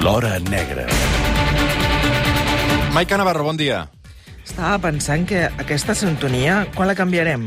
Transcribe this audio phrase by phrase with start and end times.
[0.00, 0.86] L'Hora Negra.
[2.94, 3.82] Maica Navarro, bon dia.
[4.40, 7.44] Estava pensant que aquesta sintonia, quan la canviarem?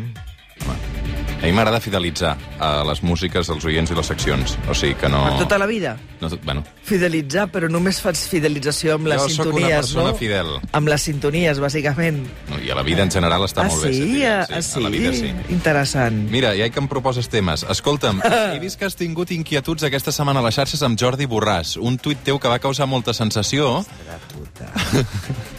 [1.44, 4.54] A mi m'agrada fidelitzar a les músiques, als oients i les seccions.
[4.72, 5.26] O sigui que no...
[5.28, 5.98] Per tota la vida?
[6.24, 10.06] no bueno, Fidelitzar, però només fas fidelització amb les Jo sintonies, no?
[10.16, 10.54] fidel.
[10.72, 12.22] Amb les sintonies, bàsicament.
[12.48, 13.92] no, i a la vida en general està ah, molt bé.
[13.92, 14.06] sí?
[14.08, 14.80] fidel, Ah, sí, ah, sí?
[14.80, 15.34] A la vida sí.
[15.52, 16.22] Interessant.
[16.32, 17.66] Mira, ja que em proposes temes.
[17.76, 18.24] Escolta'm,
[18.56, 21.76] he vist que has tingut inquietuds aquesta setmana a les xarxes amb Jordi Borràs.
[21.76, 23.84] Un tuit teu que va causar molta sensació.
[24.08, 24.72] La puta.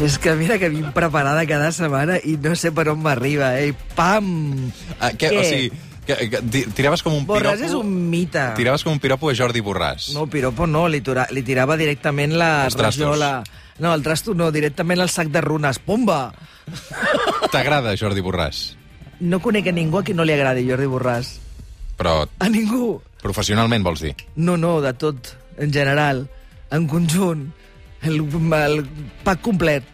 [0.00, 3.74] És que mira que vinc preparada cada setmana i no sé per on m'arriba, eh?
[3.96, 4.70] Pam!
[4.98, 5.38] Ah, que, Què?
[5.38, 5.70] o sigui,
[6.06, 7.66] que, que, ti- tiraves com un Borràs piropo...
[7.68, 8.44] és un mite.
[8.56, 10.10] Tiraves com un piropo a Jordi Borràs.
[10.16, 13.42] No, piropo no, li, tura, li tirava directament la Els rajola.
[13.80, 15.78] No, el trasto no, directament el sac de runes.
[15.80, 16.32] Pumba!
[17.52, 18.64] T'agrada Jordi Borràs?
[19.20, 21.34] No conec a ningú a qui no li agradi Jordi Borràs.
[22.00, 23.00] Però A ningú.
[23.20, 24.14] professionalment vols dir?
[24.36, 26.22] No, no, de tot, en general,
[26.72, 27.50] en conjunt,
[28.02, 28.20] el,
[28.62, 28.86] el
[29.24, 29.84] pack complet.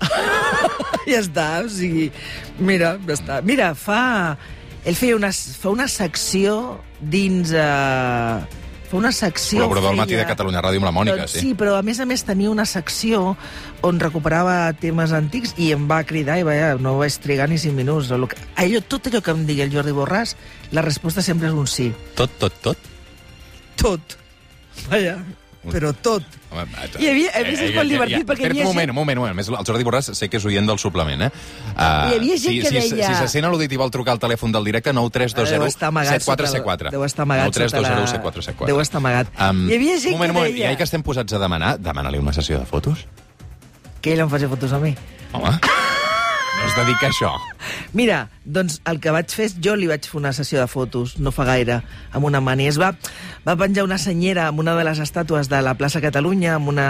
[1.10, 2.10] ja està, o sigui,
[2.58, 3.40] mira, ja està.
[3.46, 4.36] Mira, fa...
[4.86, 6.52] Ell feia una, fa una secció
[7.00, 7.50] dins...
[7.50, 9.58] Eh, fa una secció...
[9.58, 11.40] Col·laborador al matí feia- de Catalunya Ràdio amb la Mònica, doncs, sí.
[11.42, 13.32] Sí, però a més a més tenia una secció
[13.82, 17.74] on recuperava temes antics i em va cridar i vaja, no vaig trigar ni 5
[17.74, 18.12] minuts.
[18.14, 20.36] El que- Allò, tot allò que em digui el Jordi Borràs,
[20.70, 21.88] la resposta sempre és un sí.
[22.14, 22.86] Tot, tot, tot?
[23.82, 24.14] Tot.
[24.86, 25.16] Vaja,
[25.72, 26.22] però tot.
[26.50, 26.64] Home,
[26.98, 29.18] Hi havia- a més, és molt divertit, perquè hi havia un moment, gent- un moment,
[29.18, 29.36] un moment.
[29.36, 31.30] Més, el Jordi Borràs sé que és oient del suplement, eh?
[31.74, 31.80] Uh,
[32.12, 34.18] Hi havia gent si, que si, deia- Si se sent al·ludit i vol trucar al
[34.20, 36.90] telèfon del directe, 93201 Deu estar amagat sota la- 7474.
[36.90, 38.66] deu estar amagat sota la- 93201 7474.
[38.66, 39.26] deu estar amagat.
[39.38, 41.38] Um, Hi havia gent moment, que un moment, deia- I ja que estem posats a
[41.38, 43.06] demanar, demana-li una sessió de fotos.
[44.00, 44.94] Que ell em faci fotos a mi.
[45.32, 45.50] Home,
[46.76, 47.32] dedica a això.
[47.96, 51.32] Mira, doncs el que vaig fer jo li vaig fer una sessió de fotos, no
[51.34, 51.80] fa gaire,
[52.12, 52.68] amb una mani.
[52.70, 52.92] Es va,
[53.46, 56.88] va penjar una senyera amb una de les estàtues de la plaça Catalunya, amb una...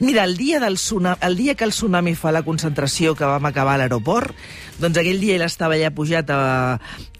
[0.00, 3.46] Mira, el dia, del tsunami, el dia que el tsunami fa la concentració que vam
[3.50, 4.34] acabar a l'aeroport,
[4.78, 6.40] doncs aquell dia ell estava allà pujat a,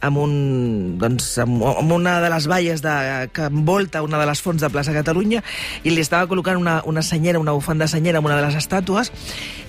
[0.01, 0.35] amb, un,
[1.01, 2.95] doncs, amb, amb una de les valles de,
[3.35, 5.43] que envolta una de les fonts de plaça Catalunya
[5.83, 9.11] i li estava col·locant una, una senyera, una bufanda senyera amb una de les estàtues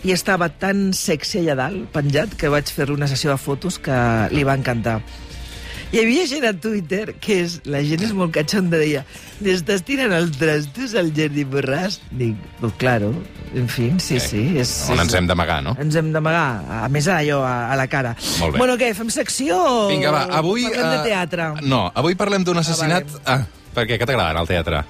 [0.05, 3.95] i estava tan sexy allà dalt, penjat, que vaig fer-li una sessió de fotos que
[4.34, 5.00] li va encantar.
[5.90, 9.01] Hi havia gent a Twitter que és, la gent és molt catxonda, deia
[9.41, 11.97] li estàs tirant els trastos al Jordi Borràs?
[12.13, 13.09] Dic, pues claro,
[13.57, 14.44] en fi, sí, Eh, sí.
[14.62, 15.73] És, On és, ens hem d'amagar, no?
[15.81, 18.13] ens hem d'amagar, a més allò, a, a la cara.
[18.38, 18.61] Molt bé.
[18.61, 19.57] Bueno, què, fem secció
[19.90, 20.67] Vinga, va, avui...
[20.69, 21.50] parlem de eh, teatre?
[21.66, 23.09] No, avui parlem d'un assassinat...
[23.09, 23.25] vale.
[23.25, 23.97] Ah, per què?
[23.97, 24.85] Què t'agrada al teatre?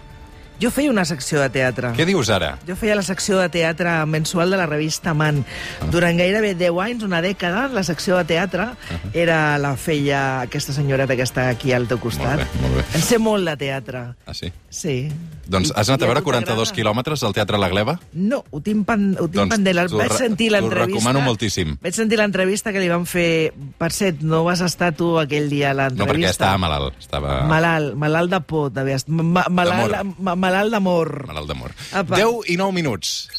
[0.59, 1.93] Jo feia una secció de teatre.
[1.95, 2.57] Què dius ara?
[2.67, 5.45] Jo feia la secció de teatre mensual de la revista Man.
[5.79, 5.87] Ah.
[5.93, 8.65] Durant gairebé 10 anys, una dècada, la secció de teatre
[9.13, 12.43] era la feia aquesta senyoreta que està aquí al teu costat.
[12.43, 12.83] Molt bé, molt bé.
[12.99, 14.01] En sé molt de teatre.
[14.27, 14.51] Ah, sí?
[14.69, 15.07] Sí.
[15.49, 16.75] Doncs I- has anat a veure tu 42 t'agrada?
[16.75, 17.95] quilòmetres al Teatre La Gleba?
[18.13, 19.79] No, ho tinc, pen, ho tinc Doncs pendent.
[19.89, 20.85] t'ho Vaig sentir t'ho l'entrevista.
[20.99, 21.77] recomano moltíssim.
[21.81, 23.53] Vaig sentir l'entrevista que li van fer...
[23.79, 26.13] Per cert, no vas estar tu aquell dia a No, l'entrevista?
[26.13, 26.99] perquè estava malalt.
[26.99, 29.09] Estava Malalt, malalt de por, estar.
[29.15, 30.05] Ma, malalt,
[30.49, 31.27] malalt d'amor.
[31.29, 31.75] malalt d'amor.
[31.93, 32.17] Apa.
[32.17, 33.29] 10 i 9 minuts.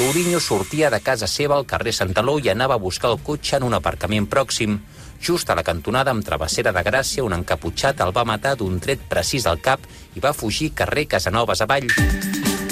[0.00, 3.66] Tourinho sortia de casa seva al carrer Santaló i anava a buscar el cotxe en
[3.68, 4.78] un aparcament pròxim.
[5.20, 9.02] Just a la cantonada amb Travessera de Gràcia, un encaputxat el va matar d'un tret
[9.10, 9.84] precís al cap
[10.16, 11.90] i va fugir carrer Casanovas avall.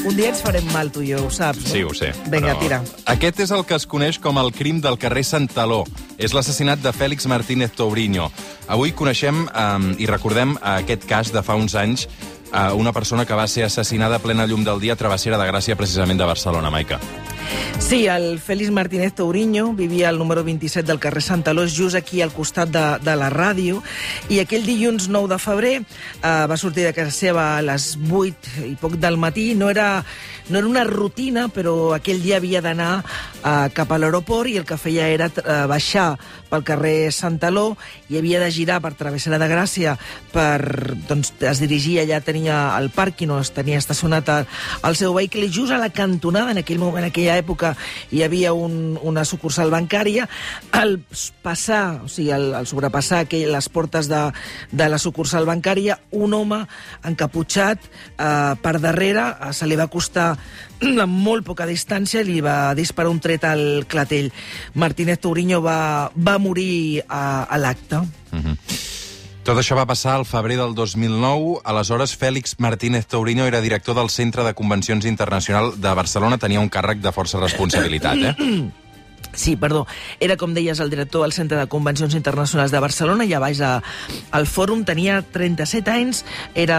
[0.08, 1.68] Un dia ens farem mal, tu i jo, ho saps, no?
[1.68, 2.14] Sí, ho sé.
[2.30, 2.78] Vinga, però tira.
[3.12, 5.82] Aquest és el que es coneix com el crim del carrer Santaló.
[6.16, 8.30] És l'assassinat de Fèlix Martínez Tourinho.
[8.72, 12.06] Avui coneixem um, i recordem aquest cas de fa uns anys
[12.53, 15.48] uh, una persona que va ser assassinada a plena llum del dia a Travessera de
[15.50, 17.00] Gràcia, precisament de Barcelona, Maica.
[17.78, 22.32] Sí, el Félix Martínez Tourinho vivia al número 27 del carrer Santaló, just aquí al
[22.32, 23.81] costat de, de la ràdio,
[24.28, 28.66] i aquell dilluns 9 de febrer eh, va sortir de casa seva a les 8
[28.66, 29.54] i poc del matí.
[29.54, 30.04] No era,
[30.50, 34.66] no era una rutina, però aquell dia havia d'anar eh, cap a l'aeroport i el
[34.69, 36.10] que feia era eh, baixar
[36.50, 37.76] pel carrer Santaló
[38.09, 39.96] i havia de girar per Travessera de Gràcia
[40.32, 45.46] per, doncs, es dirigia, allà tenia el pàrquing on es tenia estacionat el, seu vehicle
[45.46, 47.75] i just a la cantonada, en aquell moment, en aquella època,
[48.11, 50.28] hi havia un, una sucursal bancària.
[50.75, 50.99] Al
[51.44, 54.22] passar, o sigui, al, al sobrepassar aquell, les portes de,
[54.72, 56.64] de la sucursal bancària, un home
[57.06, 60.32] encaputxat eh, per darrere eh, se li va acostar
[61.05, 64.31] a molt poca distància i li va disparar un tret al clatell.
[64.78, 68.02] Martínez Tourinho va, va morir a, a l'acte.
[69.49, 71.62] Tot això va passar al febrer del 2009.
[71.64, 76.37] Aleshores, Fèlix Martínez Tourinho era director del Centre de Convencions Internacional de Barcelona.
[76.37, 78.35] Tenia un càrrec de força responsabilitat, eh?
[79.34, 79.86] Sí, perdó.
[80.20, 83.60] Era, com deies, el director del Centre de Convencions Internacionals de Barcelona i a baix
[83.60, 83.82] a,
[84.34, 84.84] al fòrum.
[84.88, 86.25] Tenia 37 anys,
[86.58, 86.78] era,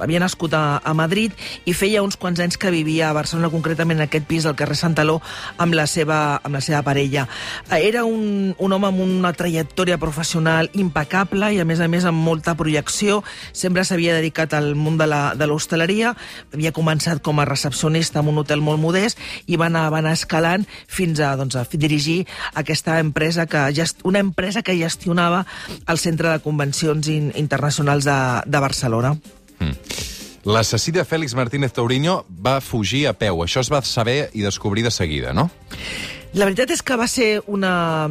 [0.00, 1.36] havia nascut a, a Madrid
[1.68, 4.78] i feia uns quants anys que vivia a Barcelona, concretament en aquest pis del carrer
[4.78, 5.18] Santaló,
[5.58, 7.28] amb la seva, amb la seva parella.
[7.70, 12.18] Era un, un home amb una trajectòria professional impecable i, a més a més, amb
[12.24, 13.20] molta projecció.
[13.52, 16.14] Sempre s'havia dedicat al món de l'hostaleria.
[16.54, 20.16] Havia començat com a recepcionista en un hotel molt modest i va anar, va anar
[20.16, 25.44] escalant fins a, doncs, a dirigir aquesta empresa que gest, una empresa que gestionava
[25.86, 29.16] el Centre de Convencions in, Internacionals de, de Barcelona.
[30.48, 33.42] L'assassí de Fèlix Martínez Tauriño va fugir a peu.
[33.44, 35.50] Això es va saber i descobrir de seguida, no?
[36.36, 38.10] La veritat és que va ser una...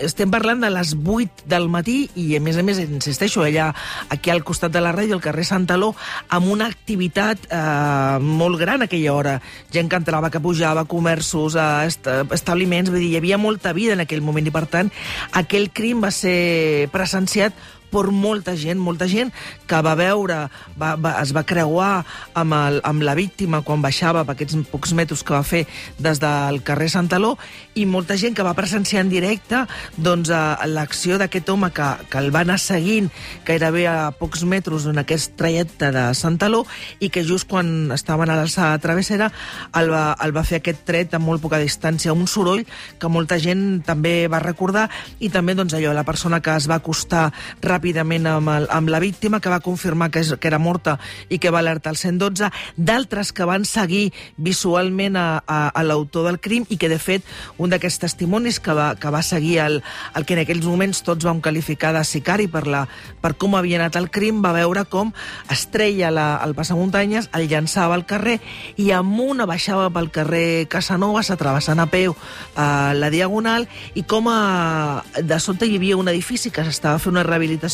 [0.00, 3.68] Estem parlant de les 8 del matí i, a més a més, insisteixo, allà
[4.08, 5.90] aquí al costat de la ràdio, al carrer Santaló,
[6.32, 9.34] amb una activitat eh, molt gran aquella hora.
[9.74, 12.90] Gent que entrava, que pujava, comerços, eh, est establiments...
[12.90, 14.88] Vull dir, hi havia molta vida en aquell moment i, per tant,
[15.36, 17.52] aquell crim va ser presenciat
[17.90, 19.32] per molta gent, molta gent
[19.68, 20.44] que va veure,
[20.78, 21.90] va, va, es va creuar
[22.38, 25.64] amb, el, amb la víctima quan baixava per aquests pocs metres que va fer
[25.98, 27.36] des del carrer Santaló
[27.78, 29.64] i molta gent que va presenciar en directe
[29.96, 33.10] doncs, a, l'acció d'aquest home que, que el va anar seguint
[33.46, 36.64] gairebé a pocs metres en aquest trajecte de Santaló
[37.00, 39.30] i que just quan estaven a l'alçada travessera
[39.78, 42.64] el va, el va fer aquest tret a molt poca distància, un soroll
[43.00, 44.88] que molta gent també va recordar
[45.20, 47.28] i també doncs, allò, la persona que es va acostar
[47.60, 50.98] ràpidament amb, el, amb la víctima, que va confirmar que, és, que era morta
[51.28, 56.26] i que va alertar el 112, d'altres que van seguir visualment a, a, a l'autor
[56.26, 57.24] del crim i que, de fet,
[57.58, 59.80] un d'aquests testimonis que va, que va seguir el,
[60.14, 62.86] el que en aquells moments tots vam qualificar de sicari per, la,
[63.20, 65.12] per com havia anat el crim, va veure com
[65.50, 68.38] es treia la, el passamuntanyes, el llançava al carrer
[68.80, 72.14] i amunt baixava pel carrer Casanovas, atravessant a peu
[72.58, 77.14] a la Diagonal, i com a, de sota hi havia un edifici que s'estava fent
[77.14, 77.69] una rehabilitació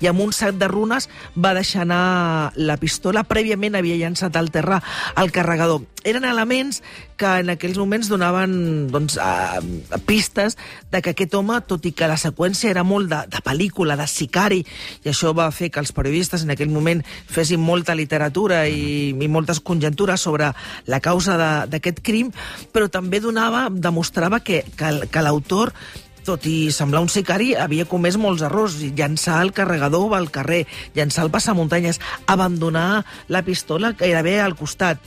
[0.00, 3.24] i amb un sac de runes va deixar anar la pistola.
[3.28, 4.80] Prèviament havia llançat al terra
[5.20, 5.86] el carregador.
[6.04, 6.80] Eren elements
[7.20, 10.56] que en aquells moments donaven doncs, a, a pistes
[10.90, 14.08] de que aquest home, tot i que la seqüència era molt de, de pel·lícula, de
[14.08, 14.62] sicari,
[15.04, 19.28] i això va fer que els periodistes en aquell moment fessin molta literatura i, i
[19.28, 20.54] moltes conjectures sobre
[20.88, 21.36] la causa
[21.68, 22.32] d'aquest crim,
[22.72, 25.74] però també donava, demostrava que, que, que l'autor
[26.26, 28.78] tot i semblar un sicari, havia comès molts errors.
[28.96, 30.64] Llançar el carregador al carrer,
[30.96, 35.00] llançar el passamuntanyes, abandonar la pistola gairebé al costat.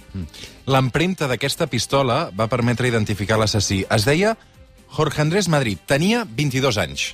[0.65, 3.83] L'empremta d'aquesta pistola va permetre identificar l'assassí.
[3.92, 4.38] Es deia
[4.94, 5.81] Jorge Andrés Madrid.
[5.89, 7.13] Tenia 22 anys.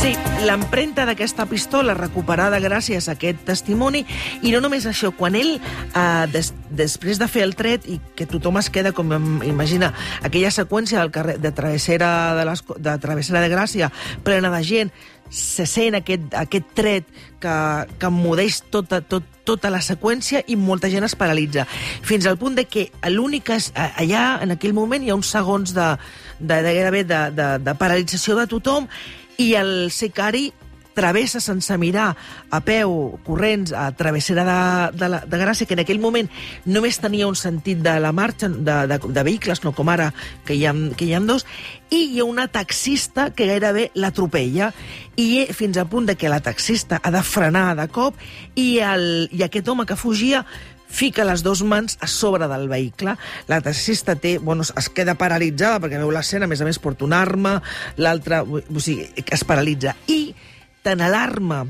[0.00, 0.14] Sí,
[0.46, 4.00] l'empremta d'aquesta pistola recuperada gràcies a aquest testimoni,
[4.40, 8.24] i no només això, quan ell, eh, des, després de fer el tret, i que
[8.24, 9.12] tothom es queda, com
[9.44, 9.92] imagina,
[10.24, 13.92] aquella seqüència del carrer, de, travessera de, les, de travessera de Gràcia,
[14.24, 14.92] plena de gent,
[15.30, 17.06] se sent aquest, aquest tret
[17.40, 17.54] que,
[17.98, 21.66] que emmudeix tota, tot, tota la seqüència i molta gent es paralitza.
[22.02, 25.88] Fins al punt de que l'únic allà, en aquell moment, hi ha uns segons de,
[26.40, 28.90] de, de de, de, de paralització de tothom
[29.40, 30.50] i el sicari
[30.92, 32.16] travessa sense mirar
[32.50, 36.28] a peu, corrents, a travessera de, de, la, de Gràcia, que en aquell moment
[36.66, 40.10] només tenia un sentit de la marxa de, de, de vehicles, no com ara,
[40.44, 41.46] que hi, ha, que hi ha dos,
[41.88, 44.72] i hi ha una taxista que gairebé l'atropella,
[45.16, 48.18] i fins al punt de que la taxista ha de frenar de cop,
[48.54, 50.44] i, el, i aquest home que fugia
[50.90, 53.16] fica les dues mans a sobre del vehicle.
[53.48, 57.06] La taxista té, bueno, es queda paralitzada perquè veu l'escena, a més a més porta
[57.06, 57.58] una arma,
[57.96, 59.94] l'altra, o sigui, es paralitza.
[60.10, 60.34] I
[60.84, 61.64] tant l'arma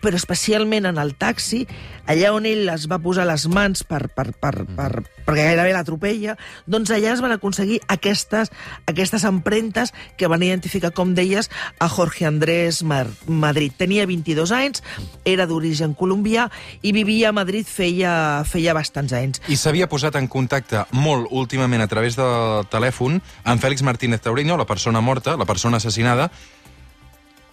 [0.00, 1.66] però especialment en el taxi,
[2.06, 4.90] allà on ell es va posar les mans per, per, per, per,
[5.26, 8.52] perquè gairebé l'atropella, doncs allà es van aconseguir aquestes,
[8.90, 13.74] aquestes empremtes que van identificar, com deies, a Jorge Andrés Mar Madrid.
[13.78, 14.82] Tenia 22 anys,
[15.28, 16.48] era d'origen colombià
[16.82, 18.14] i vivia a Madrid feia,
[18.48, 19.42] feia bastants anys.
[19.52, 24.56] I s'havia posat en contacte molt últimament a través del telèfon amb Fèlix Martínez Tauriño,
[24.56, 26.30] la persona morta, la persona assassinada.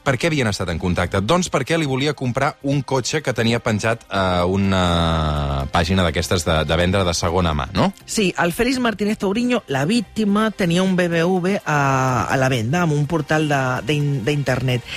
[0.10, 1.20] Per què havien estat en contacte?
[1.22, 6.56] Doncs perquè li volia comprar un cotxe que tenia penjat a una pàgina d'aquestes de,
[6.66, 7.92] de vendre de segona mà, no?
[8.10, 12.96] Sí, el Félix Martínez Tauriño, la víctima, tenia un BBV a, a la venda, amb
[12.96, 13.46] un portal
[13.86, 14.88] d'internet.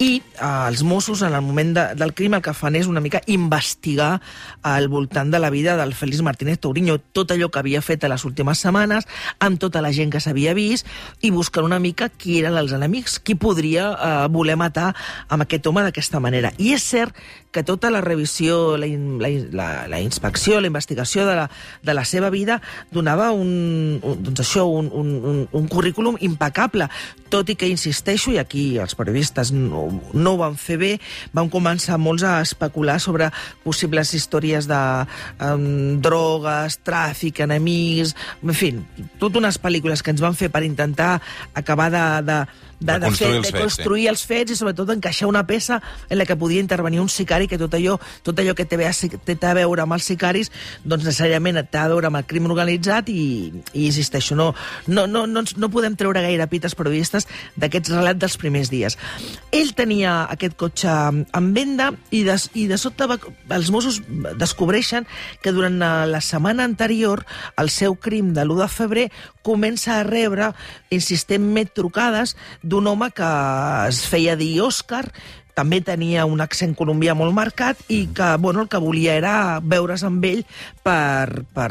[0.00, 3.04] I eh, els Mossos, en el moment de, del crim, el que fan és una
[3.04, 4.22] mica investigar
[4.64, 8.12] al voltant de la vida del Félix Martínez Tauriño, tot allò que havia fet a
[8.14, 9.04] les últimes setmanes,
[9.36, 10.88] amb tota la gent que s'havia vist,
[11.20, 14.90] i buscar una mica qui eren els enemics, qui podria eh, voler matar
[15.28, 16.54] amb aquest home d'aquesta manera.
[16.58, 17.18] I és cert
[17.52, 21.50] que tota la revisió, la, la, la, la inspecció, la investigació de la,
[21.82, 26.88] de la seva vida donava un, un, doncs això, un, un, un, un currículum impecable,
[27.32, 30.92] tot i que insisteixo, i aquí els periodistes no, no ho van fer bé,
[31.36, 33.28] van començar molts a especular sobre
[33.64, 34.80] possibles històries de
[35.44, 38.74] um, drogues, tràfic, enemics, en fi,
[39.20, 41.18] totes unes pel·lícules que ens van fer per intentar
[41.56, 42.38] acabar de, de,
[42.82, 46.36] de, de, fer, de construir els fets i sobretot encaixar una peça en la que
[46.38, 49.96] podia intervenir un sicari que tot allò, tot allò que té, té a veure amb
[49.96, 50.50] els sicaris
[50.84, 54.52] doncs necessàriament té a veure amb el crim organitzat i, i insisteixo, no,
[54.86, 58.98] no, no, no, no podem treure gaire pites periodistes d'aquests relats dels primers dies.
[59.52, 63.18] Ell tenia aquest cotxe en venda i de, i de sobte va,
[63.52, 64.00] els Mossos
[64.40, 65.06] descobreixen
[65.42, 67.24] que durant la setmana anterior
[67.60, 69.06] el seu crim de l'1 de febrer
[69.42, 70.52] comença a rebre
[70.94, 73.28] insistentment trucades d'un home que
[73.88, 75.04] es feia dir Òscar,
[75.54, 80.04] també tenia un accent colombià molt marcat i que bueno, el que volia era veure's
[80.08, 80.42] amb ell
[80.82, 81.70] per, per,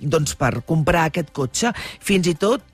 [0.00, 1.74] doncs, per comprar aquest cotxe.
[2.00, 2.64] Fins i tot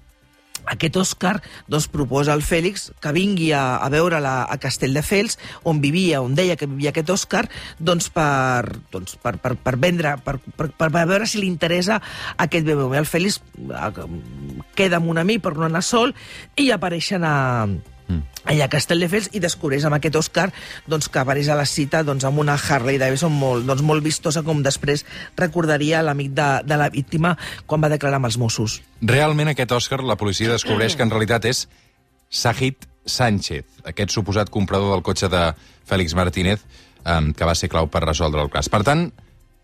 [0.71, 1.35] aquest Òscar
[1.67, 6.37] doncs, proposa al Fèlix que vingui a, a veure la, a Castelldefels, on vivia, on
[6.39, 7.45] deia que vivia aquest Òscar,
[7.79, 11.99] doncs per, doncs, per, per, per vendre, per, per, per veure si li interessa
[12.37, 12.95] aquest BMW.
[13.01, 13.91] El Fèlix eh,
[14.79, 16.15] queda amb un amic per no anar sol
[16.57, 17.35] i apareixen a,
[17.67, 17.92] mm.
[18.45, 20.49] Allà a Castelldefels i descobreix amb aquest Òscar
[20.91, 24.43] doncs, que apareix a la cita doncs, amb una Harley Davidson molt, doncs, molt vistosa,
[24.47, 25.05] com després
[25.39, 28.81] recordaria l'amic de, de la víctima quan va declarar amb els Mossos.
[29.03, 31.67] Realment aquest Òscar la policia descobreix que en realitat és
[32.33, 35.51] Sahid Sánchez, aquest suposat comprador del cotxe de
[35.89, 36.63] Fèlix Martínez,
[37.05, 38.71] um, que va ser clau per resoldre el cas.
[38.73, 39.09] Per tant,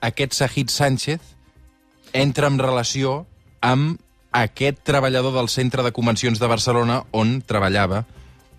[0.05, 1.35] aquest Sahid Sánchez
[2.13, 3.23] entra en relació
[3.61, 3.99] amb
[4.33, 8.05] aquest treballador del Centre de Convencions de Barcelona on treballava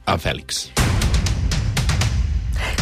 [0.06, 0.79] a Fèlix.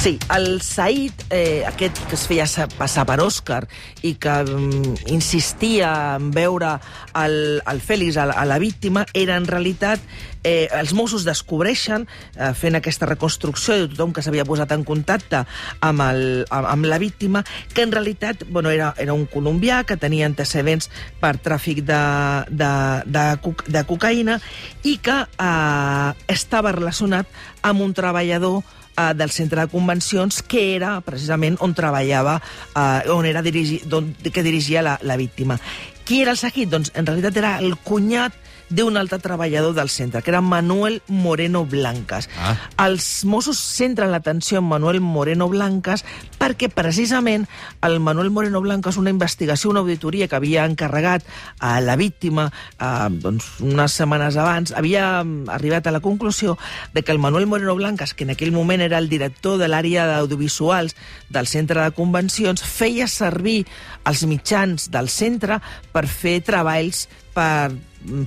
[0.08, 2.46] Sí, el Said, eh, aquest que es feia
[2.80, 3.66] passar per Òscar
[4.08, 6.78] i que um, insistia en veure
[7.20, 10.00] el, el Fèlix, a, a la víctima, era en realitat
[10.48, 12.06] eh, els Mossos descobreixen,
[12.38, 15.44] eh, fent aquesta reconstrucció de tothom que s'havia posat en contacte
[15.84, 16.24] amb, el,
[16.56, 17.44] amb, amb la víctima,
[17.76, 20.88] que en realitat bueno, era, era un colombià que tenia antecedents
[21.20, 22.02] per tràfic de,
[22.48, 22.74] de,
[23.12, 23.28] de,
[23.76, 24.40] de cocaïna
[24.88, 27.28] i que eh, estava relacionat
[27.68, 28.64] amb un treballador
[28.98, 32.40] eh, del centre de convencions, que era precisament on treballava,
[32.74, 35.60] eh, on era dirigi, don, que dirigia la, la víctima.
[36.08, 36.72] Qui era el Sahid?
[36.72, 38.36] Doncs en realitat era el cunyat
[38.70, 42.30] d'un altre treballador del centre, que era Manuel Moreno Blancas.
[42.38, 42.56] Ah.
[42.88, 46.04] Els Mossos centren l'atenció en Manuel Moreno Blancas
[46.38, 47.48] perquè precisament
[47.86, 51.24] el Manuel Moreno Blancas, una investigació, una auditoria que havia encarregat
[51.60, 56.58] a la víctima eh, doncs, unes setmanes abans, havia mm, arribat a la conclusió
[56.94, 60.08] de que el Manuel Moreno Blancas, que en aquell moment era el director de l'àrea
[60.10, 60.96] d'audiovisuals
[61.30, 63.64] del centre de convencions, feia servir
[64.08, 67.08] els mitjans del centre per fer treballs
[67.38, 67.72] per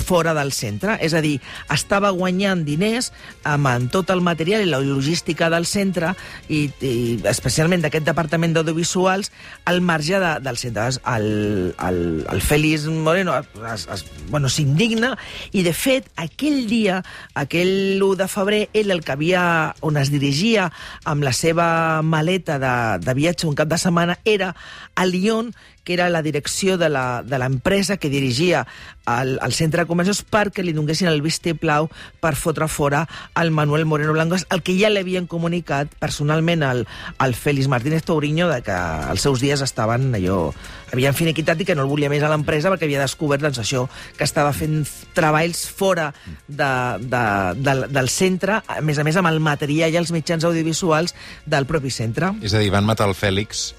[0.05, 0.97] fora del centre.
[1.01, 1.39] És a dir,
[1.73, 3.11] estava guanyant diners
[3.45, 6.15] amb, amb tot el material i la logística del centre
[6.49, 9.31] i, i especialment d'aquest departament d'audiovisuals
[9.71, 10.89] al marge de, del centre.
[11.11, 15.15] El, el, el Félix Moreno es, bueno, s'indigna
[15.53, 17.01] i, de fet, aquell dia,
[17.35, 19.43] aquell 1 de febrer, ell el que havia,
[19.87, 20.71] on es dirigia
[21.09, 24.55] amb la seva maleta de, de viatge un cap de setmana era
[24.95, 25.53] a Lyon,
[25.85, 28.67] que era la direcció de l'empresa que dirigia
[29.07, 31.89] al, al centre de convencions perquè li donguessin el vistiplau
[32.21, 33.07] per fotre fora
[33.41, 36.87] el Manuel Moreno Blancos, el que ja l'havien comunicat personalment al,
[37.19, 38.77] al Félix Martínez Touriño de que
[39.11, 40.51] els seus dies estaven allò
[40.93, 43.87] havien finiquitat i que no el volia més a l'empresa perquè havia descobert doncs, això,
[44.19, 44.83] que estava fent
[45.17, 46.11] treballs fora
[46.47, 46.71] de,
[47.01, 47.25] de,
[47.57, 51.15] de, del centre, a més a més amb el material i els mitjans audiovisuals
[51.47, 52.35] del propi centre.
[52.43, 53.71] És a dir, van matar el Fèlix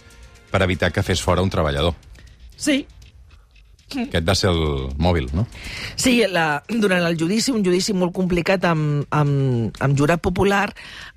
[0.51, 1.95] per evitar que fes fora un treballador.
[2.55, 2.85] Sí,
[4.07, 5.45] aquest va ser el mòbil, no?
[5.99, 10.69] Sí, la, durant el judici, un judici molt complicat amb, amb, amb jurat popular,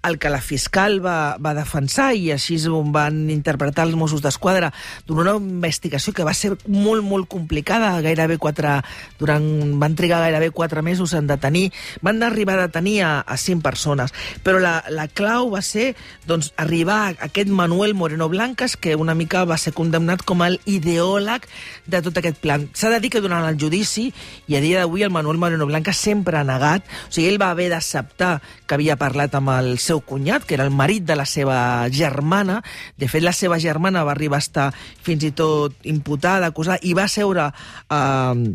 [0.05, 4.71] el que la fiscal va, va defensar i així ho van interpretar els Mossos d'Esquadra
[5.09, 8.81] durant una investigació que va ser molt, molt complicada, gairebé quatre...
[9.19, 9.45] Durant,
[9.81, 11.71] van trigar gairebé quatre mesos en detenir.
[12.03, 14.13] Van arribar a detenir a, a cinc persones,
[14.45, 15.93] però la, la clau va ser
[16.29, 20.61] doncs, arribar a aquest Manuel Moreno Blancas, que una mica va ser condemnat com el
[20.69, 21.49] ideòleg
[21.87, 24.09] de tot aquest plan S'ha de dir que durant el judici,
[24.49, 27.51] i a dia d'avui el Manuel Moreno Blanca sempre ha negat, o sigui, ell va
[27.55, 31.27] haver d'acceptar que havia parlat amb el seu cunyat, que era el marit de la
[31.29, 31.59] seva
[31.93, 32.63] germana.
[32.97, 36.95] De fet, la seva germana va arribar a estar fins i tot imputada, acusada, i
[36.97, 37.51] va seure...
[37.91, 38.55] Eh,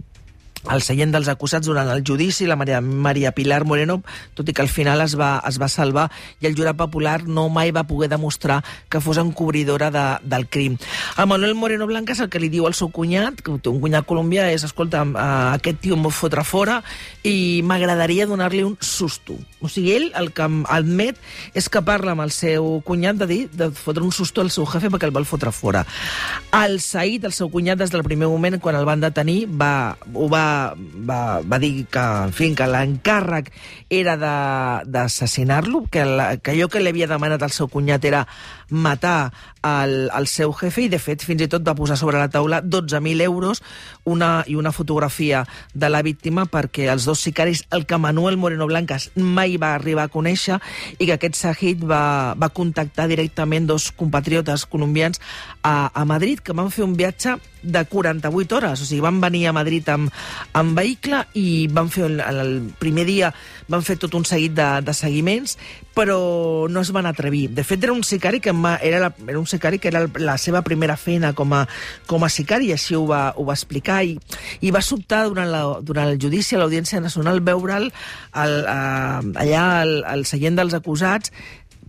[0.68, 4.02] al seient dels acusats durant el judici, la Maria, Maria Pilar Moreno,
[4.36, 6.10] tot i que al final es va, es va salvar,
[6.44, 10.76] i el jurat popular no mai va poder demostrar que fos encobridora de, del crim.
[11.16, 14.08] A Manuel Moreno Blancas el que li diu al seu cunyat, que té un cunyat
[14.10, 16.82] colombià, és, escolta, uh, aquest tio em vol fotre fora
[17.24, 19.38] i m'agradaria donar-li un susto.
[19.64, 21.20] O sigui, ell el que admet
[21.58, 24.68] és que parla amb el seu cunyat de dir de fotre un susto al seu
[24.70, 25.86] jefe perquè el vol fotre fora.
[26.56, 30.28] El Said, el seu cunyat, des del primer moment, quan el van detenir, va, ho
[30.32, 30.49] va
[31.10, 33.52] va, va dir que, en fi, que l'encàrrec
[33.90, 38.26] era d'assassinar-lo, que, la, que allò que li havia demanat el seu cunyat era
[38.70, 39.32] matar
[39.64, 42.62] el, el seu jefe i, de fet, fins i tot va posar sobre la taula
[42.64, 43.62] 12.000 euros
[44.06, 48.68] una, i una fotografia de la víctima perquè els dos sicaris, el que Manuel Moreno
[48.70, 50.60] Blancas mai va arribar a conèixer
[50.98, 55.20] i que aquest Sahid va, va contactar directament dos compatriotes colombians
[55.64, 59.50] a, a Madrid que van fer un viatge de 48 hores, o sigui, van venir
[59.50, 60.14] a Madrid amb,
[60.56, 63.34] amb vehicle i van fer el, el primer dia
[63.70, 65.58] van fer tot un seguit de, de seguiments,
[65.96, 67.50] però no es van atrevir.
[67.56, 70.62] De fet, era un sicari que era, la, era un sicari que era la seva
[70.66, 71.66] primera feina com a,
[72.08, 74.18] com a sicari, i així ho va, ho va explicar, i,
[74.62, 77.90] i va sobtar durant, la, durant el judici a l'Audiència Nacional veure'l
[78.34, 81.34] allà al, al seient dels acusats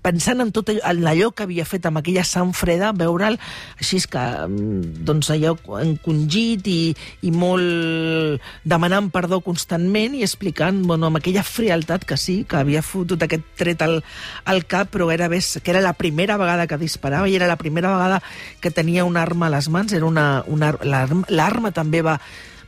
[0.02, 3.38] pensant en tot allò, en allò que havia fet amb aquella sang freda, veure'l
[3.80, 6.80] així que, mm, doncs allò encongit i,
[7.22, 12.82] i molt demanant perdó constantment i explicant, bueno, amb aquella frialtat que sí, que havia
[12.82, 14.00] fotut aquest tret al,
[14.44, 17.58] al cap, però era ves, que era la primera vegada que disparava i era la
[17.60, 18.22] primera vegada
[18.60, 22.20] que tenia una arma a les mans, era una, una l'arma també va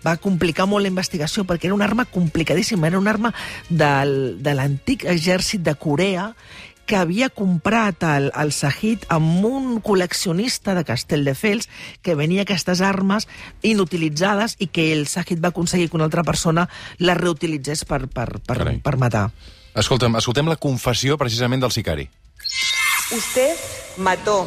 [0.03, 3.33] va complicar molt la investigació perquè era una arma complicadíssima, era una arma
[3.69, 6.33] del, de l'antic exèrcit de Corea
[6.93, 11.71] que havia comprat el, el Sahid amb un col·leccionista de Castelldefels
[12.05, 13.25] que venia aquestes armes
[13.65, 16.67] inutilitzades i que el Sahid va aconseguir que una altra persona
[17.01, 19.31] les reutilitzés per, per, per, per matar.
[19.73, 22.05] Escolta'm, escoltem la confessió precisament del sicari.
[23.17, 23.57] Usted
[23.97, 24.45] mató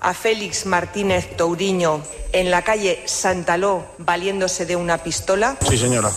[0.00, 2.00] a Félix Martínez Touriño
[2.32, 5.58] en la calle Santaló valiéndose de una pistola?
[5.68, 6.08] Sí, señora.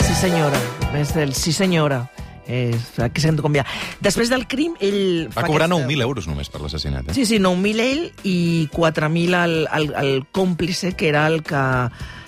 [0.00, 0.58] Sí, senyora.
[0.98, 2.08] És del sí, senyora.
[2.50, 2.74] Eh,
[3.14, 3.64] que s'han de canviar.
[4.02, 5.28] Després del crim, ell...
[5.30, 5.86] Va cobrar aquesta...
[5.86, 7.14] 9.000 euros només per l'assassinat, eh?
[7.14, 8.38] Sí, sí, 9.000 ell i
[8.74, 11.62] 4.000 el, el, el còmplice, que era el que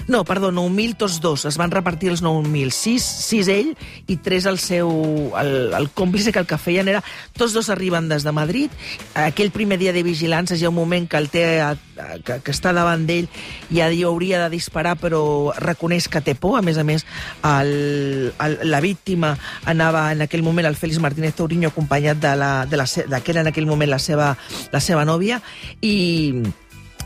[0.09, 1.45] no, perdó, 9.000 tots dos.
[1.45, 2.71] Es van repartir els 9.000.
[2.73, 3.73] 6, 6 ell
[4.07, 4.91] i 3 el seu...
[5.39, 7.03] El, el còmplice que el que feien era...
[7.37, 8.71] Tots dos arriben des de Madrid.
[9.15, 12.41] Aquell primer dia de vigilància hi ha un moment que el té a, a, que,
[12.43, 13.29] que està davant d'ell
[13.71, 15.23] i ha, hauria de disparar però
[15.59, 16.59] reconeix que té por.
[16.59, 17.07] A més a més,
[17.47, 19.37] el, el, la víctima
[19.71, 23.33] anava en aquell moment el Félix Martínez Tourinho acompanyat de la, de la, de que
[23.33, 24.35] era en aquell moment la seva,
[24.73, 25.41] la seva nòvia
[25.81, 25.95] i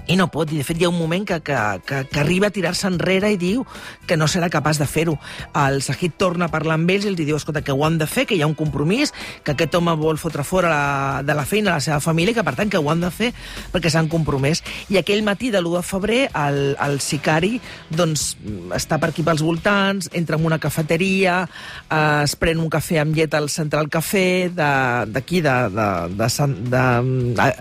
[0.07, 2.49] i no pot, i de fet hi ha un moment que, que, que, que arriba
[2.49, 3.65] a tirar-se enrere i diu
[4.07, 5.17] que no serà capaç de fer-ho.
[5.59, 8.07] El Sahid torna a parlar amb ells i els diu, escolta, que ho han de
[8.11, 11.47] fer, que hi ha un compromís, que aquest home vol fotre fora la, de la
[11.49, 13.33] feina la seva família i que, per tant, que ho han de fer
[13.73, 14.63] perquè s'han compromès.
[14.95, 17.57] I aquell matí de l'1 de febrer, el, el sicari
[17.91, 18.29] doncs,
[18.77, 21.43] està per aquí pels voltants, entra en una cafeteria,
[21.91, 26.31] eh, es pren un cafè amb llet al Central Cafè, d'aquí, de, de, de, de,
[26.71, 26.87] de, de,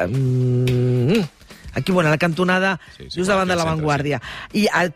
[0.05, 1.35] de, de
[1.75, 4.21] aquí, bueno, a la cantonada, sí, sí, just davant de l'avantguàrdia.
[4.51, 4.63] Sí.
[4.63, 4.93] I al,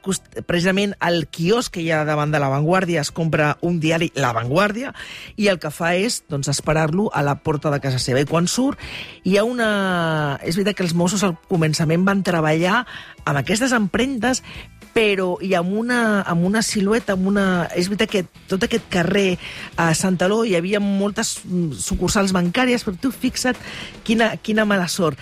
[0.47, 4.93] precisament al quiosc que hi ha davant de l'avantguàrdia es compra un diari, l'avantguàrdia,
[5.37, 8.23] i el que fa és doncs, esperar-lo a la porta de casa seva.
[8.23, 8.79] I quan surt,
[9.23, 10.39] hi ha una...
[10.41, 12.83] És veritat que els Mossos al començament van treballar
[13.25, 14.43] amb aquestes empremtes
[14.89, 17.45] però i amb una, amb una silueta, amb una...
[17.77, 19.37] És veritat que tot aquest carrer
[19.77, 21.37] a Santaló hi havia moltes
[21.77, 23.59] sucursals bancàries, però tu fixa't
[24.07, 25.19] quina, quina mala sort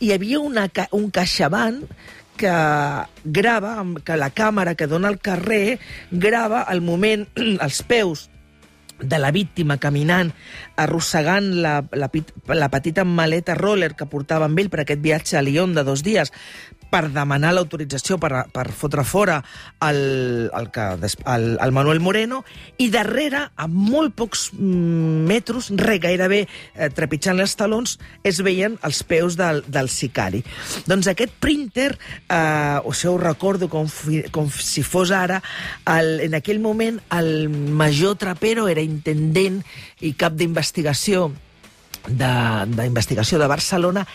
[0.00, 1.82] hi havia una, un caixabant
[2.36, 2.52] que
[3.24, 5.78] grava, que la càmera que dona al carrer
[6.10, 7.26] grava el moment,
[7.66, 8.28] els peus
[9.00, 10.30] de la víctima caminant,
[10.80, 12.08] arrossegant la, la,
[12.56, 16.04] la petita maleta roller que portava amb ell per aquest viatge a Lyon de dos
[16.04, 16.32] dies,
[16.90, 19.40] per demanar l'autorització per, per fotre fora
[19.84, 22.42] el, el, que, el, el Manuel Moreno,
[22.78, 27.96] i darrere, a molt pocs mm, metres, re, gairebé eh, trepitjant els talons,
[28.26, 30.42] es veien els peus del, del sicari.
[30.86, 31.92] Doncs aquest printer,
[32.28, 33.90] eh, o això ho recordo com,
[34.32, 35.40] com si fos ara,
[35.96, 39.62] el, en aquell moment el major Trapero era intendent
[40.04, 41.30] i cap d'investigació
[42.08, 44.06] d'investigació de, de Barcelona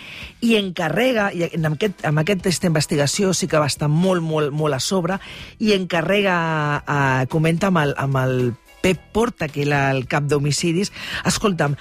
[0.41, 4.77] i encarrega, i en aquest, en aquesta investigació sí que va estar molt, molt, molt
[4.77, 5.19] a sobre,
[5.59, 6.35] i encarrega,
[6.81, 8.37] eh, comenta amb el, amb el
[8.81, 10.91] Pep Porta, que era el cap d'homicidis,
[11.25, 11.75] escolta'm,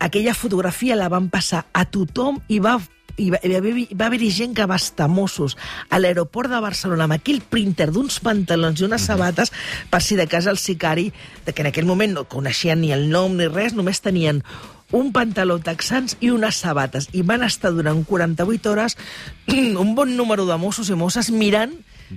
[0.00, 2.78] aquella fotografia la van passar a tothom i va
[3.20, 5.56] i va, hi va, haver, va haver-hi gent que va estar Mossos
[5.90, 9.52] a l'aeroport de Barcelona amb aquell printer d'uns pantalons i unes sabates
[9.90, 11.10] per si de casa el sicari,
[11.44, 14.40] de que en aquell moment no coneixien ni el nom ni res, només tenien
[14.96, 17.08] un pantaló texans i unes sabates.
[17.12, 18.96] I van estar durant 48 hores
[19.84, 21.76] un bon número de Mossos i Mosses mirant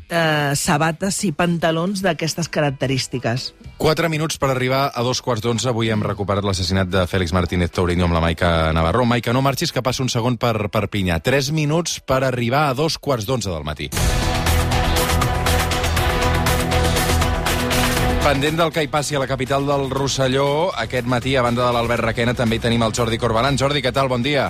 [0.10, 3.52] eh, sabates i pantalons d'aquestes característiques.
[3.78, 5.70] 4 minuts per arribar a dos quarts d'onze.
[5.70, 9.06] Avui hem recuperat l'assassinat de Fèlix Martínez Tauriño amb la Maica Navarro.
[9.06, 11.20] Maica, no marxis, que passa un segon per Perpinyà.
[11.24, 13.92] 3 minuts per arribar a dos quarts d'onze del matí.
[18.24, 21.74] Pendent del que hi passi a la capital del Rosselló, aquest matí, a banda de
[21.76, 23.58] l'Albert Requena, també hi tenim el Jordi Corbalan.
[23.60, 24.08] Jordi, què tal?
[24.08, 24.46] Bon dia.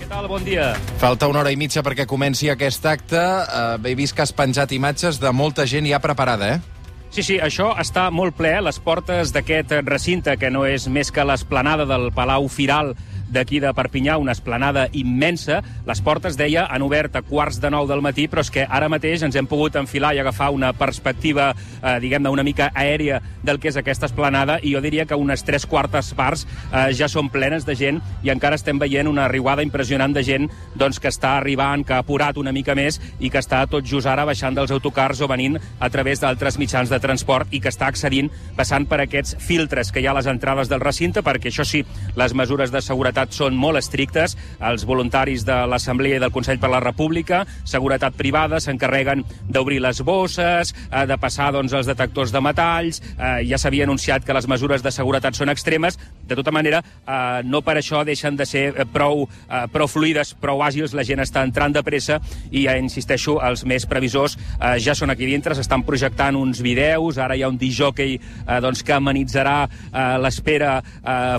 [0.00, 0.26] Què tal?
[0.26, 0.72] Bon dia.
[0.98, 3.22] Falta una hora i mitja perquè comenci aquest acte.
[3.22, 6.82] Uh, he vist que has penjat imatges de molta gent ja preparada, eh?
[7.14, 8.56] Sí, sí, això està molt ple.
[8.66, 12.96] Les portes d'aquest recinte, que no és més que l'esplanada del Palau Firal
[13.32, 15.62] d'aquí de Perpinyà, una esplanada immensa.
[15.86, 18.90] Les portes, deia, han obert a quarts de nou del matí, però és que ara
[18.92, 23.58] mateix ens hem pogut enfilar i agafar una perspectiva, eh, diguem-ne, una mica aèria del
[23.60, 27.30] que és aquesta esplanada, i jo diria que unes tres quartes parts eh, ja són
[27.32, 31.36] plenes de gent i encara estem veient una riuada impressionant de gent doncs, que està
[31.38, 34.72] arribant, que ha apurat una mica més i que està tot just ara baixant dels
[34.74, 39.00] autocars o venint a través d'altres mitjans de transport i que està accedint passant per
[39.04, 41.84] aquests filtres que hi ha a les entrades del recinte, perquè això sí,
[42.16, 44.36] les mesures de seguretat són molt estrictes.
[44.60, 50.00] Els voluntaris de l'Assemblea i del Consell per la República, seguretat privada, s'encarreguen d'obrir les
[50.02, 54.48] bosses, eh, de passar doncs, els detectors de metalls, eh, ja s'havia anunciat que les
[54.48, 55.98] mesures de seguretat són extremes.
[56.26, 59.28] De tota manera, eh, no per això deixen de ser prou,
[59.72, 63.86] prou fluides, prou àgils, la gent està entrant de pressa i, ja insisteixo, els més
[63.86, 64.36] previsors
[64.80, 68.18] ja són aquí dintre, s'estan projectant uns videus, ara hi ha un disjockey
[68.62, 69.68] doncs, que amenitzarà
[70.18, 70.82] l'espera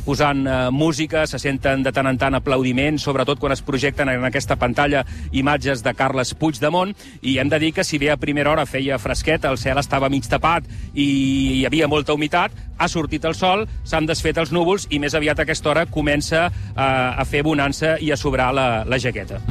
[0.05, 4.55] posant música, se senten de tant en tant aplaudiments, sobretot quan es projecten en aquesta
[4.55, 8.65] pantalla imatges de Carles Puigdemont, i hem de dir que si bé a primera hora
[8.65, 11.07] feia fresquet, el cel estava mig tapat i
[11.59, 15.39] hi havia molta humitat, ha sortit el sol, s'han desfet els núvols i més aviat
[15.39, 19.41] a aquesta hora comença eh, a fer bonança i a sobrar la, la jaqueta.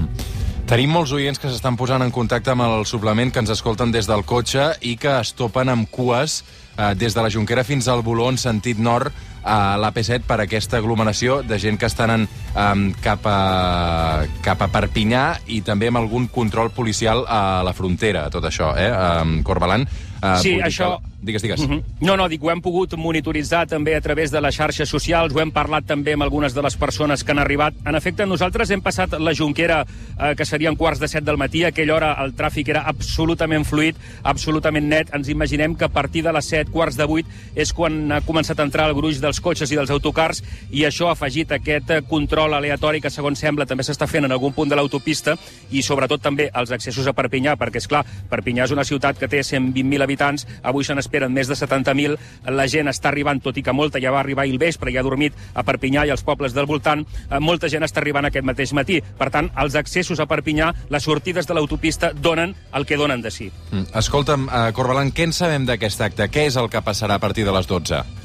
[0.64, 4.06] Tenim molts oients que s'estan posant en contacte amb el suplement, que ens escolten des
[4.08, 6.42] del cotxe i que es topen amb cues
[6.78, 9.12] eh, des de la Junquera fins al Boló en sentit nord
[9.44, 14.68] a l'AP7 per aquesta aglomeració de gent que estan en, um, cap, a, cap a
[14.72, 18.90] Perpinyà i també amb algun control policial a la frontera, tot això, eh,
[19.22, 19.86] um, Corbalan?
[20.22, 21.60] Uh, Sí, això- Digues, digues.
[21.60, 21.82] Uh -huh.
[22.00, 25.40] No, no, dic, ho hem pogut monitoritzar també a través de les xarxes socials, ho
[25.40, 27.74] hem parlat també amb algunes de les persones que han arribat.
[27.86, 29.86] En efecte, nosaltres hem passat la Junquera,
[30.20, 33.96] eh, que serien quarts de set del matí, aquella hora el tràfic era absolutament fluid,
[34.22, 35.14] absolutament net.
[35.14, 38.60] Ens imaginem que a partir de les set, quarts de vuit, és quan ha començat
[38.60, 42.52] a entrar el gruix dels cotxes i dels autocars, i això ha afegit aquest control
[42.54, 45.38] aleatori que, segons sembla, també s'està fent en algun punt de l'autopista,
[45.70, 49.28] i sobretot també els accessos a Perpinyà, perquè, és clar, Perpinyà és una ciutat que
[49.28, 52.16] té 120.000 habitants, avui se n'esperen més de 70.000,
[52.50, 54.98] la gent està arribant, tot i que molta ja va arribar ahir al vespre i
[54.98, 58.44] ha dormit a Perpinyà i als pobles del voltant, eh, molta gent està arribant aquest
[58.44, 59.00] mateix matí.
[59.18, 63.30] Per tant, els accessos a Perpinyà, les sortides de l'autopista, donen el que donen de
[63.30, 63.50] si.
[63.70, 63.94] Mm.
[63.94, 66.28] Escolta'm, uh, Corbalan, què en sabem d'aquest acte?
[66.28, 68.23] Què és el que passarà a partir de les 12?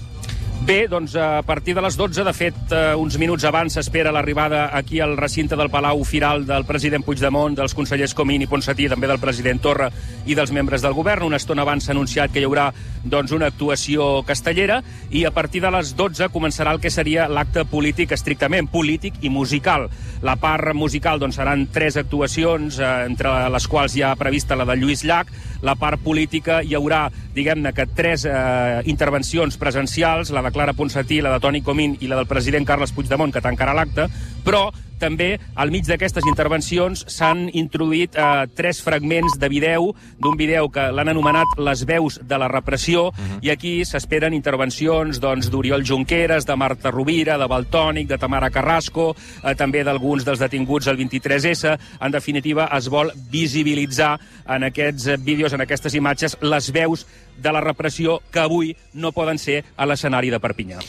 [0.59, 4.65] Bé, doncs a partir de les 12, de fet, eh, uns minuts abans s'espera l'arribada
[4.75, 9.07] aquí al recinte del Palau Firal del president Puigdemont, dels consellers Comín i Ponsatí, també
[9.07, 9.87] del president Torra
[10.27, 11.23] i dels membres del govern.
[11.23, 15.61] Una estona abans s'ha anunciat que hi haurà doncs, una actuació castellera i a partir
[15.63, 19.87] de les 12 començarà el que seria l'acte polític estrictament, polític i musical.
[20.21, 24.67] La part musical doncs, seran tres actuacions, eh, entre les quals hi ha prevista la
[24.67, 25.31] de Lluís Llach.
[25.61, 27.07] La part política hi haurà,
[27.39, 32.11] diguem-ne, que tres eh, intervencions presencials, la de Clara Ponsatí, la de Toni Comín i
[32.11, 34.09] la del president Carles Puigdemont, que tancarà l'acte,
[34.45, 34.67] però
[34.99, 40.89] també al mig d'aquestes intervencions s'han introduït eh, tres fragments de vídeo, d'un vídeo que
[40.91, 43.39] l'han anomenat Les veus de la repressió, uh -huh.
[43.41, 49.15] i aquí s'esperen intervencions doncs, d'Oriol Junqueras, de Marta Rovira, de Baltònic, de Tamara Carrasco,
[49.43, 51.77] eh, també d'alguns dels detinguts al 23S.
[51.99, 57.05] En definitiva, es vol visibilitzar en aquests vídeos, en aquestes imatges, les veus
[57.37, 60.79] de la repressió que avui no poden ser a l'escenari de Perpinyà.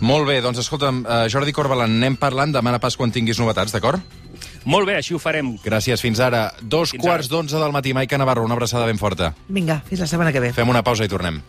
[0.00, 3.98] Molt bé, doncs escolta'm, uh, Jordi Corbalan, anem parlant demà pas quan tinguis novetats, d'acord?
[4.68, 5.56] Molt bé, així ho farem.
[5.64, 6.52] Gràcies, fins ara.
[6.60, 9.32] Dos Fins quarts d'onze del matí, Maica Navarro, una abraçada ben forta.
[9.48, 10.52] Vinga, fins la setmana que ve.
[10.52, 11.42] Fem una pausa i tornem.